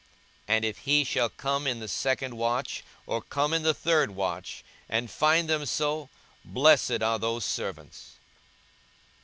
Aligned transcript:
42:012:038 0.47 0.55
And 0.55 0.65
if 0.65 0.77
he 0.79 1.03
shall 1.03 1.29
come 1.29 1.67
in 1.67 1.79
the 1.79 1.87
second 1.87 2.35
watch, 2.35 2.83
or 3.05 3.21
come 3.21 3.53
in 3.53 3.61
the 3.61 3.73
third 3.75 4.09
watch, 4.09 4.63
and 4.89 5.11
find 5.11 5.47
them 5.47 5.63
so, 5.67 6.09
blessed 6.43 7.03
are 7.03 7.19
those 7.19 7.45
servants. 7.45 8.13